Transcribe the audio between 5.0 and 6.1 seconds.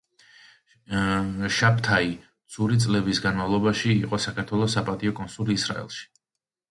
კონსული ისრაელში.